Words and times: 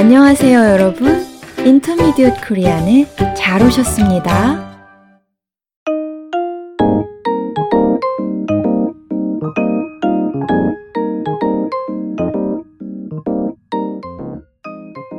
안녕하세요, 0.00 0.58
여러분. 0.58 1.26
인터미디엇 1.62 2.48
코리안에 2.48 3.04
잘 3.36 3.62
오셨습니다. 3.62 4.80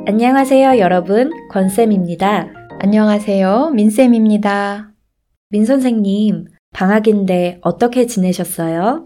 안녕하세요, 0.08 0.80
여러분. 0.80 1.30
권쌤입니다. 1.52 2.52
안녕하세요, 2.80 3.70
민쌤입니다. 3.70 4.90
민 5.50 5.64
선생님, 5.64 6.46
방학인데 6.74 7.60
어떻게 7.62 8.06
지내셨어요? 8.06 9.04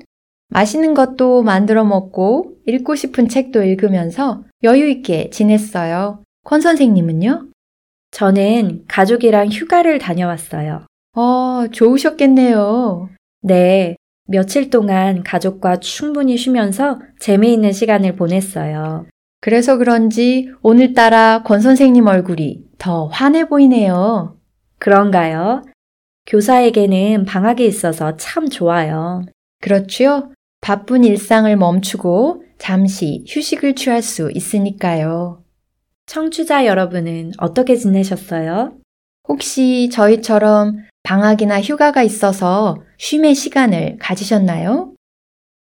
맛있는 0.48 0.94
것도 0.94 1.42
만들어 1.42 1.84
먹고 1.84 2.54
읽고 2.66 2.94
싶은 2.94 3.28
책도 3.28 3.62
읽으면서 3.62 4.44
여유 4.62 4.88
있게 4.88 5.30
지냈어요. 5.30 6.22
권 6.44 6.60
선생님은요? 6.60 7.48
저는 8.12 8.84
가족이랑 8.88 9.48
휴가를 9.48 9.98
다녀왔어요. 9.98 10.86
어, 11.16 11.66
좋으셨겠네요. 11.72 13.08
네, 13.42 13.96
며칠 14.26 14.70
동안 14.70 15.22
가족과 15.22 15.80
충분히 15.80 16.36
쉬면서 16.36 17.00
재미있는 17.18 17.72
시간을 17.72 18.16
보냈어요. 18.16 19.06
그래서 19.40 19.76
그런지 19.76 20.50
오늘따라 20.62 21.42
권 21.44 21.60
선생님 21.60 22.06
얼굴이 22.06 22.64
더 22.78 23.06
환해 23.06 23.48
보이네요. 23.48 24.36
그런가요? 24.78 25.62
교사에게는 26.26 27.24
방학이 27.24 27.64
있어서 27.64 28.16
참 28.16 28.48
좋아요. 28.48 29.24
그렇지요? 29.60 30.32
바쁜 30.66 31.04
일상을 31.04 31.56
멈추고 31.56 32.42
잠시 32.58 33.24
휴식을 33.28 33.76
취할 33.76 34.02
수 34.02 34.32
있으니까요. 34.34 35.44
청취자 36.06 36.66
여러분은 36.66 37.34
어떻게 37.38 37.76
지내셨어요? 37.76 38.76
혹시 39.28 39.88
저희처럼 39.92 40.78
방학이나 41.04 41.62
휴가가 41.62 42.02
있어서 42.02 42.82
쉼의 42.98 43.36
시간을 43.36 43.98
가지셨나요? 44.00 44.92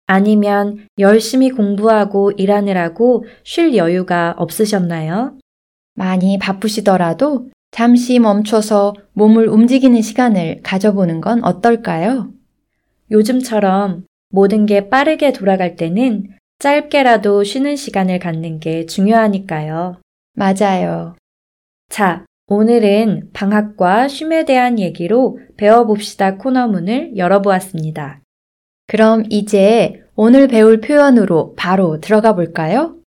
아니면 0.07 0.87
열심히 1.01 1.51
공부하고 1.51 2.31
일하느라고 2.31 3.25
쉴 3.43 3.75
여유가 3.75 4.37
없으셨나요? 4.39 5.37
많이 5.95 6.39
바쁘시더라도 6.39 7.51
잠시 7.73 8.21
멈춰서 8.21 8.95
몸을 9.15 9.49
움직이는 9.49 10.01
시간을 10.03 10.61
가져보는 10.63 11.21
건 11.21 11.43
어떨까요? 11.43 12.31
요즘처럼 13.11 14.05
모든 14.35 14.67
게 14.67 14.89
빠르게 14.89 15.33
돌아갈 15.33 15.77
때는 15.77 16.27
짧게라도 16.59 17.45
쉬는 17.45 17.77
시간을 17.77 18.19
갖는 18.19 18.59
게 18.59 18.85
중요하니까요. 18.85 20.01
맞아요. 20.33 21.15
자, 21.89 22.27
오늘은 22.49 23.31
방학과 23.33 24.09
쉼에 24.09 24.45
대한 24.45 24.81
얘기로 24.81 25.39
배워봅시다 25.57 26.35
코너문을 26.39 27.17
열어보았습니다. 27.17 28.23
그럼 28.89 29.23
이제 29.31 30.03
오늘 30.17 30.49
배울 30.49 30.81
표현으로 30.81 31.55
바로 31.55 32.01
들어가 32.01 32.35
볼까요? 32.35 32.99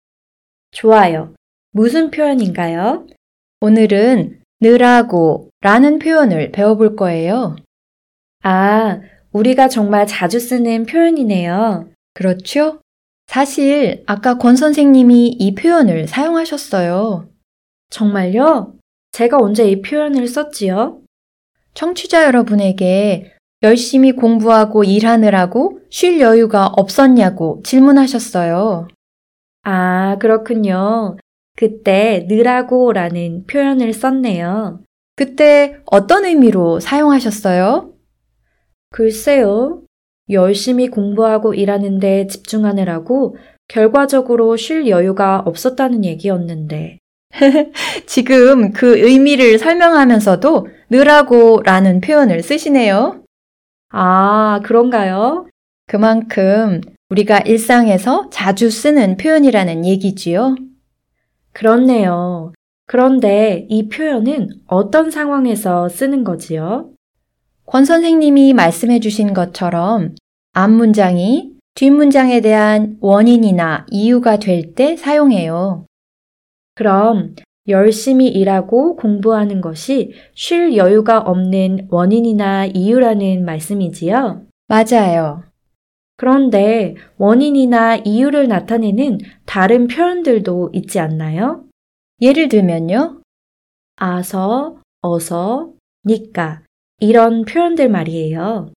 좋아요. 0.71 1.35
무슨 1.73 2.13
표현인가요? 2.13 3.09
오늘은 3.61 4.43
느라고 4.61 5.51
라는 5.61 5.99
표현을 5.99 6.53
배워볼 6.53 6.95
거예요. 6.95 7.57
아, 8.45 9.01
우리가 9.37 9.69
정말 9.69 10.07
자주 10.07 10.41
쓰는 10.41 10.87
표현이네요. 10.87 11.91
그렇죠? 12.15 12.81
사실 13.27 14.03
아까 14.07 14.39
권 14.39 14.57
선생님이 14.57 15.29
이 15.29 15.55
표현을 15.55 16.09
사용하셨어요. 16.09 17.29
정말요? 17.91 18.75
제가 19.13 19.37
언제 19.39 19.69
이 19.69 19.83
표현을 19.83 20.27
썼지요? 20.27 21.01
청취자 21.75 22.25
여러분에게 22.25 23.33
열심히 23.63 24.13
공부하고 24.13 24.85
일하느라고 24.85 25.81
쉴 25.91 26.21
여유가 26.21 26.67
없었냐고 26.69 27.61
질문하셨어요. 27.65 28.89
아, 29.65 30.17
그렇군요. 30.19 31.19
그때 31.57 32.27
느라고 32.29 32.93
라는 32.93 33.45
표현을 33.47 33.93
썼네요. 33.93 34.81
그때 35.15 35.79
어떤 35.87 36.25
의미로 36.25 36.81
사용하셨어요? 36.81 37.96
글쎄요. 38.97 39.83
열심히 40.31 40.89
공부하고 40.89 41.53
일하는데 41.53 42.29
집중하느라고 42.29 43.37
결과적으로 43.69 44.57
쉴 44.57 44.89
여유가 44.89 45.43
없었다는 45.45 46.03
얘기였는데. 46.03 46.99
지금 48.07 48.73
그 48.73 48.97
의미를 48.97 49.59
설명하면서도 49.59 50.69
느라고 50.89 51.61
라는 51.63 52.01
표현을 52.01 52.43
쓰시네요. 52.43 53.23
아, 53.91 54.61
그런가요? 54.65 55.47
그만큼 55.87 56.81
우리가 57.11 57.41
일상에서 57.41 58.31
자주 58.31 58.71
쓰는 58.71 59.19
표현이라는 59.19 59.85
얘기지요. 59.85 60.55
그렇네요. 61.53 62.55
그런데 62.87 63.67
이 63.69 63.91
표현은 63.91 64.49
어떤 64.67 65.11
상황에서 65.11 65.91
쓰는 65.91 66.25
거지요? 66.25 66.96
권 67.67 67.85
선생님이 67.85 68.53
말씀해 68.55 69.01
주신 69.01 69.35
것처럼 69.35 70.15
앞 70.53 70.71
문장이 70.71 71.53
뒷문장에 71.75 72.41
대한 72.41 72.97
원인이나 73.01 73.87
이유가 73.91 74.39
될 74.39 74.75
때 74.75 74.97
사용해요. 74.97 75.85
그럼 76.75 77.35
열심히 77.69 78.29
일하고 78.29 78.97
공부하는 78.97 79.61
것이 79.61 80.13
쉴 80.35 80.77
여유가 80.77 81.19
없는 81.19 81.89
원인이나 81.91 82.67
이유라는 82.67 83.45
말씀이지요? 83.45 84.47
맞아요. 84.69 85.43
그런데 86.17 86.95
원인이나 87.19 87.97
이유를 87.97 88.49
나타내는 88.49 89.19
다른 89.45 89.87
표현들도 89.87 90.71
있지 90.73 90.99
않나요? 91.01 91.65
예를 92.23 92.49
들면요. 92.49 93.21
아서, 93.97 94.79
어서, 95.03 95.73
니까 96.07 96.63
이런 96.99 97.45
표현들 97.45 97.89
말이에요. 97.89 98.73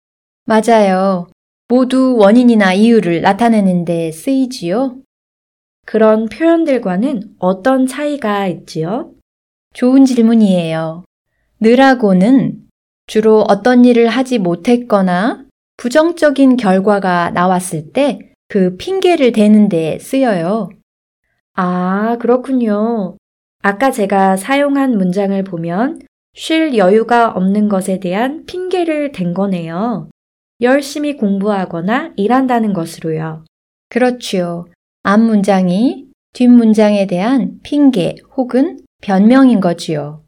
맞아요. 0.45 1.27
모두 1.67 2.15
원인이나 2.17 2.73
이유를 2.73 3.21
나타내는데 3.21 4.11
쓰이지요. 4.11 4.99
그런 5.85 6.27
표현들과는 6.29 7.35
어떤 7.39 7.85
차이가 7.85 8.47
있지요? 8.47 9.11
좋은 9.73 10.05
질문이에요. 10.05 11.03
느라고는 11.59 12.67
주로 13.07 13.41
어떤 13.47 13.85
일을 13.85 14.09
하지 14.09 14.37
못했거나 14.37 15.45
부정적인 15.77 16.57
결과가 16.57 17.31
나왔을 17.31 17.91
때 17.91 18.27
그 18.49 18.77
핑계를 18.77 19.33
대는데 19.33 19.99
쓰여요. 19.99 20.69
아, 21.53 22.17
그렇군요. 22.19 23.17
아까 23.61 23.91
제가 23.91 24.37
사용한 24.37 24.97
문장을 24.97 25.41
보면 25.43 25.99
쉴 26.37 26.77
여유가 26.77 27.31
없는 27.31 27.67
것에 27.67 27.99
대한 27.99 28.45
핑계를 28.45 29.11
댄 29.11 29.33
거네요. 29.33 30.07
열심히 30.61 31.17
공부하거나 31.17 32.13
일한다는 32.15 32.73
것으로요. 32.73 33.43
그렇지요. 33.89 34.67
앞 35.01 35.19
문장이 35.19 36.05
뒷 36.33 36.47
문장에 36.47 37.07
대한 37.07 37.59
핑계 37.63 38.17
혹은 38.35 38.77
변명인 39.01 39.59
거지요. 39.59 40.23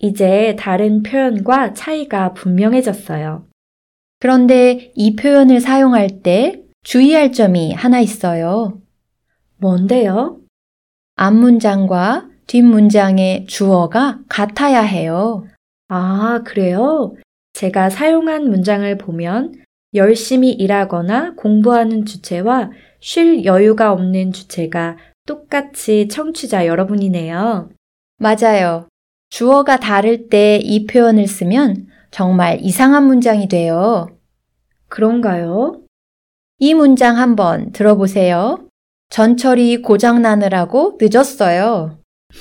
이제 0.00 0.56
다른 0.58 1.04
표현과 1.04 1.74
차이가 1.74 2.32
분명해졌어요. 2.32 3.46
그런데 4.18 4.90
이 4.96 5.14
표현을 5.14 5.60
사용할 5.60 6.22
때 6.24 6.60
주의할 6.82 7.30
점이 7.30 7.72
하나 7.72 8.00
있어요. 8.00 8.80
뭔데요? 9.58 10.40
앞 11.14 11.34
문장과 11.34 12.28
뒷 12.46 12.62
문장의 12.62 13.46
주어가 13.46 14.20
같아야 14.28 14.80
해요. 14.82 15.46
아, 15.88 16.42
그래요? 16.44 17.14
제가 17.52 17.90
사용한 17.90 18.48
문장을 18.50 18.98
보면 18.98 19.54
열심히 19.94 20.50
일하거나 20.52 21.34
공부하는 21.36 22.04
주체와 22.04 22.70
쉴 23.00 23.44
여유가 23.44 23.92
없는 23.92 24.32
주체가 24.32 24.96
똑같이 25.26 26.08
청취자 26.08 26.66
여러분이네요. 26.66 27.70
맞아요. 28.18 28.88
주어가 29.30 29.78
다를 29.78 30.28
때 30.28 30.60
이 30.62 30.86
표현을 30.86 31.26
쓰면 31.26 31.88
정말 32.10 32.58
이상한 32.60 33.04
문장이 33.06 33.48
돼요. 33.48 34.08
그런가요? 34.88 35.80
이 36.58 36.74
문장 36.74 37.18
한번 37.18 37.72
들어보세요. 37.72 38.68
전철이 39.10 39.82
고장나느라고 39.82 40.98
늦었어요. 41.00 41.98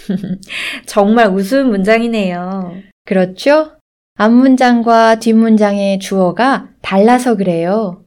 정말 0.86 1.30
우스운 1.30 1.70
문장이네요. 1.70 2.82
그렇죠? 3.06 3.78
앞문장과 4.16 5.20
뒷문장의 5.20 6.00
주어가 6.00 6.70
달라서 6.82 7.36
그래요. 7.36 8.04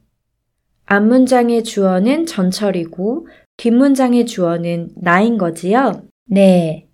앞문장의 0.87 1.65
주어는 1.65 2.27
전철이고 2.27 3.29
뒷문장의 3.59 4.25
주어는 4.27 4.91
나인 4.97 5.37
거지요? 5.37 6.03
네. 6.27 6.87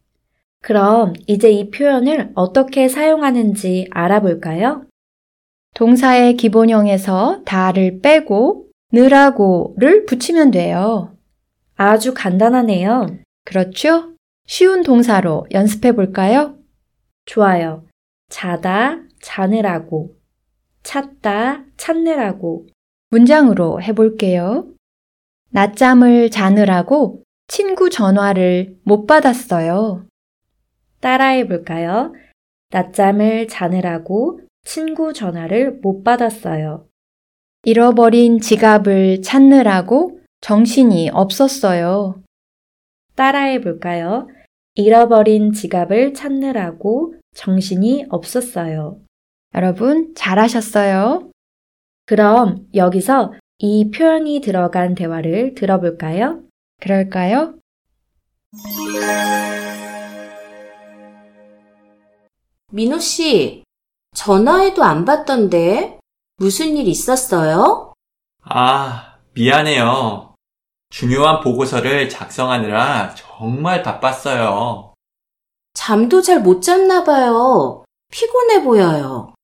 그럼 0.62 1.12
이제 1.26 1.50
이 1.50 1.70
표현을 1.70 2.32
어떻게 2.35 2.88
사용하는지 2.88 3.88
알아볼까요? 3.91 4.87
동사의 5.75 6.37
기본형에서 6.37 7.43
다를 7.44 8.00
빼고 8.00 8.67
느라고를 8.93 10.06
붙이면 10.06 10.52
돼요. 10.52 11.17
아주 11.76 12.14
간단하네요. 12.14 13.19
그렇죠? 13.44 14.13
쉬운 14.46 14.82
동사로 14.82 15.46
연습해 15.52 15.93
볼까요? 15.93 16.58
좋아요. 17.25 17.85
자다, 18.29 19.00
자느라고. 19.23 20.17
찾다, 20.82 21.64
찾느라고. 21.76 22.67
문장으로 23.11 23.81
해볼게요. 23.81 24.69
낮잠을 25.50 26.31
자느라고 26.31 27.23
친구 27.49 27.88
전화를 27.88 28.76
못 28.85 29.06
받았어요. 29.06 30.06
따라해 31.00 31.46
볼까요? 31.46 32.12
낮잠을 32.70 33.49
자느라고 33.49 34.41
친구 34.64 35.12
전화를 35.12 35.79
못 35.81 36.02
받았어요. 36.02 36.87
잃어버린 37.62 38.41
지갑을 38.41 39.23
찾느라고 39.23 40.20
정신이 40.41 41.11
없었어요. 41.11 42.23
따라해 43.14 43.61
볼까요? 43.61 44.29
잃어버린 44.76 45.53
지갑을 45.53 46.15
찾느라고 46.15 47.15
정신이 47.35 48.06
없었어요. 48.11 49.00
여러분, 49.55 50.15
잘하셨어요. 50.17 51.31
그럼 52.06 52.67
여기서 52.75 53.32
이 53.59 53.91
표현이 53.91 54.41
들어간 54.41 54.94
대화를 54.94 55.55
들어볼까요? 55.55 56.43
그럴까요? 56.81 57.55
민호 62.73 62.99
씨, 62.99 63.62
전화해도 64.15 64.82
안 64.82 65.05
받던데 65.05 65.99
무슨 66.37 66.77
일 66.77 66.88
있었어요? 66.88 67.93
아, 68.43 69.19
미안해요. 69.35 70.33
중요한 70.90 71.40
보고서를 71.40 72.08
작성하느라 72.08 73.14
정말 73.16 73.82
바빴어요. 73.82 74.94
잠도 75.75 76.22
잘 76.22 76.40
못 76.40 76.60
잤나 76.62 77.02
봐요. 77.04 77.84
피곤해 78.12 78.62
보여요. 78.62 79.34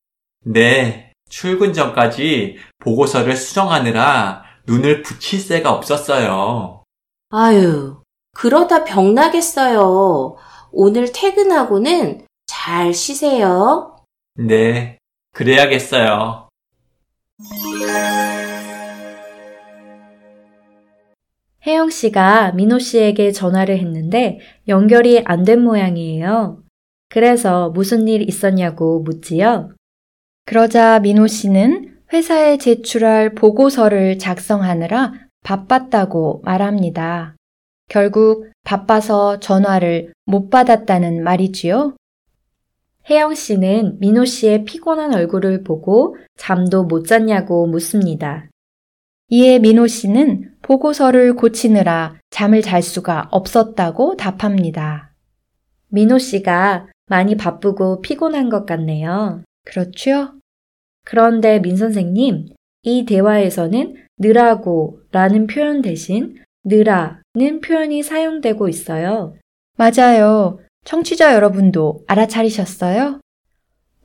네, 0.44 1.12
출근 1.28 1.72
전까지 1.72 2.58
보고서를 2.78 3.37
수정하느라 3.37 4.44
눈을 4.66 5.02
붙일 5.02 5.40
새가 5.40 5.72
없었어요. 5.72 6.84
아유, 7.31 8.00
그러다 8.32 8.84
병 8.84 9.14
나겠어요. 9.14 10.37
오늘 10.72 11.10
퇴근하고는 11.12 12.26
잘 12.46 12.94
쉬세요. 12.94 13.96
네, 14.37 14.98
그래야겠어요. 15.32 16.48
혜영 21.67 21.91
씨가 21.91 22.53
민호 22.53 22.79
씨에게 22.79 23.33
전화를 23.33 23.79
했는데 23.79 24.39
연결이 24.69 25.23
안 25.25 25.45
된 25.45 25.62
모양이에요. 25.62 26.62
그래서 27.09 27.71
무슨 27.71 28.09
일 28.09 28.27
있었냐고 28.29 29.03
묻지요. 29.03 29.71
그러자 30.47 31.01
민호 31.01 31.27
씨는 31.27 31.99
회사에 32.12 32.57
제출할 32.57 33.35
보고서를 33.35 34.19
작성하느라 34.19 35.12
바빴다고 35.45 36.43
말합니다. 36.45 37.37
결국 37.89 38.49
바빠서 38.65 39.41
전화를 39.41 40.12
못 40.25 40.49
받았다는 40.51 41.23
말이지요. 41.23 41.97
혜영 43.09 43.35
씨는 43.35 43.99
민호 44.01 44.25
씨의 44.25 44.65
피곤한 44.65 45.15
얼굴을 45.15 45.62
보고 45.65 46.17
잠도 46.37 46.85
못 46.85 47.07
잤냐고 47.07 47.67
묻습니다. 47.67 48.49
이에 49.29 49.59
민호 49.59 49.87
씨는 49.87 50.50
보고서를 50.70 51.34
고치느라 51.34 52.20
잠을 52.31 52.62
잘 52.62 52.81
수가 52.81 53.26
없었다고 53.32 54.17
답합니다. 54.17 55.12
민호 55.88 56.19
씨가 56.19 56.87
많이 57.06 57.37
바쁘고 57.37 58.00
피곤한 58.02 58.50
것 58.50 58.67
같네요. 58.67 59.43
그렇죠? 59.64 60.34
그런데 61.05 61.58
민 61.58 61.76
선생님, 61.76 62.50
이 62.82 63.05
대화에서는 63.05 63.96
느라고 64.19 65.00
라는 65.11 65.49
표현 65.49 65.82
대신 65.82 66.37
느라는 66.62 67.61
표현이 67.64 68.05
사용되고 68.05 68.69
있어요. 68.69 69.34
맞아요. 69.76 70.61
청취자 70.84 71.34
여러분도 71.34 72.05
알아차리셨어요? 72.06 73.19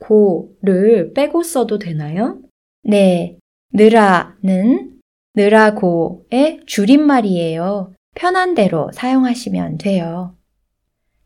고를 0.00 1.12
빼고 1.14 1.44
써도 1.44 1.78
되나요? 1.78 2.40
네. 2.82 3.38
느라는 3.72 4.95
느라고의 5.36 6.62
줄임말이에요. 6.66 7.92
편한 8.14 8.54
대로 8.54 8.90
사용하시면 8.92 9.78
돼요. 9.78 10.34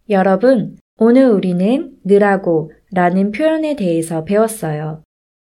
여러분, 0.08 0.76
오늘 0.98 1.26
우리는 1.26 1.92
느라고 2.04 2.72
라는 2.92 3.30
표현에 3.30 3.76
대해서 3.76 4.24
배웠어요. 4.24 5.02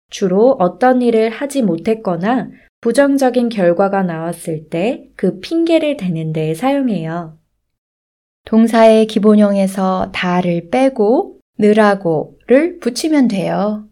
주로 0.10 0.56
어떤 0.60 1.02
일을 1.02 1.30
하지 1.30 1.62
못했거나 1.62 2.50
부정적인 2.82 3.50
결과가 3.50 4.04
나왔을 4.04 4.70
때 4.70 5.10
그 5.16 5.40
핑계를 5.40 5.98
대는 5.98 6.34
데 6.34 6.54
사용해요. 6.54 7.38
동사의 8.46 9.08
기본형에서 9.08 10.12
다를 10.14 10.70
빼고 10.70 11.40
느라고를 11.60 12.80
붙이면 12.80 13.28
돼요. 13.30 13.88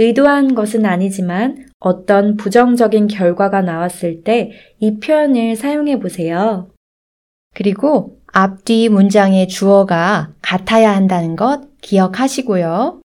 의도한 0.00 0.54
것은 0.54 0.86
아니지만 0.86 1.68
어떤 1.78 2.36
부정적인 2.36 3.06
결과가 3.06 3.60
나왔을 3.60 4.22
때 4.24 4.50
이 4.80 4.98
표현을 4.98 5.56
사용해 5.56 5.98
보세요. 6.00 6.70
그리고 7.54 8.18
앞뒤 8.32 8.88
문장의 8.88 9.48
주어가 9.48 10.32
같아야 10.40 10.96
한다는 10.96 11.36
것 11.36 11.68
기억하시고요. 11.82 13.02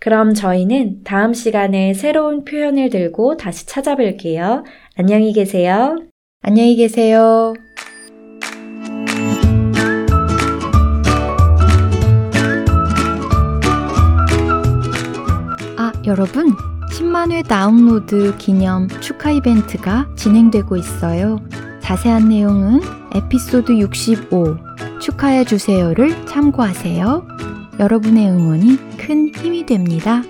그럼 0.00 0.32
저희는 0.34 1.02
다음 1.04 1.34
시간에 1.34 1.92
새로운 1.92 2.44
표현을 2.44 2.88
들고 2.88 3.36
다시 3.36 3.66
찾아뵐게요. 3.66 4.64
안녕히 4.96 5.32
계세요. 5.32 5.96
안녕히 6.40 6.76
계세요. 6.76 7.52
여러분. 16.06 16.54
10만회 16.92 17.46
다운로드 17.46 18.36
기념 18.38 18.88
축하 19.00 19.30
이벤트가 19.30 20.06
진행되고 20.16 20.76
있어요. 20.76 21.40
자세한 21.80 22.28
내용은 22.28 22.80
에피소드 23.14 23.78
65 23.78 24.56
축하해 25.00 25.44
주세요를 25.44 26.26
참고하세요. 26.26 27.26
여러분의 27.80 28.30
응원이 28.30 28.96
큰 28.96 29.30
힘이 29.34 29.66
됩니다. 29.66 30.22